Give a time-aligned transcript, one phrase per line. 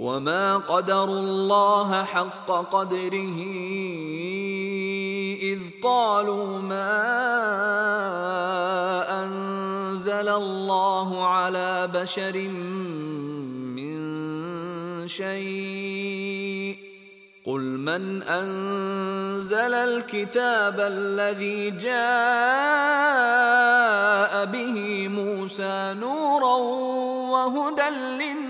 [0.00, 3.38] وما قدروا الله حق قدره
[5.42, 6.96] إذ قالوا ما
[9.24, 12.38] أنزل الله على بشر
[13.76, 14.00] من
[15.08, 16.76] شيء
[17.46, 22.00] قل من أنزل الكتاب الذي جاء
[24.44, 26.56] به موسى نورا
[27.32, 28.49] وهدى للناس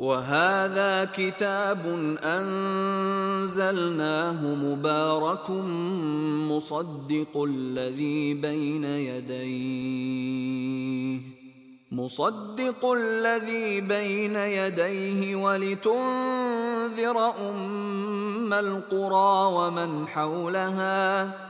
[0.00, 1.86] وهذا كتاب
[2.24, 3.74] أنزلناه
[4.54, 5.50] مبارك
[6.50, 10.00] مصدق الذي بين يديه
[11.92, 21.49] مصدق الذي بين يديه ولتنذر أم القرى ومن حولها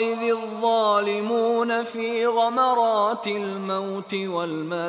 [0.00, 4.84] إذ الظالمون في غمرات الموت والملائكة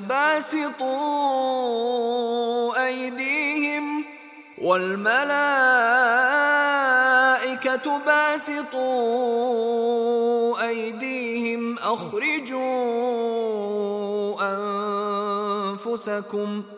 [0.00, 0.88] باسطوا
[2.86, 4.04] أيديهم
[4.58, 5.18] والملائكة
[8.06, 9.08] باسطوا
[10.68, 12.58] أيديهم أخرجوا
[15.74, 16.77] أنفسكم ۖ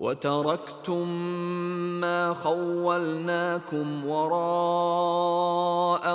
[0.00, 1.08] وتركتم
[2.00, 5.38] ما خولناكم وراء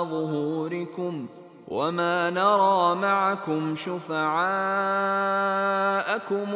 [0.04, 1.26] ظهوركم
[1.68, 4.22] وما نرى معكم شفعاءكم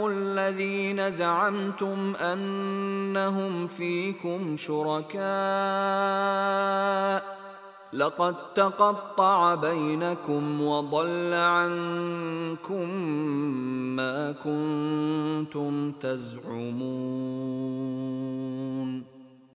[0.07, 5.21] الذين زعمتم أنهم فيكم شركاء
[7.93, 12.91] لقد تقطع بينكم وضل عنكم
[13.97, 16.71] ما كنتم تزعمون.